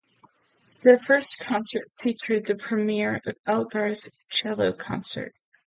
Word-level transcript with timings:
Their 0.81 0.97
first 0.97 1.37
concert 1.37 1.87
featured 1.99 2.47
the 2.47 2.55
premiere 2.55 3.21
of 3.23 3.37
Elgar's 3.45 4.09
Cello 4.29 4.73
Concerto. 4.73 5.29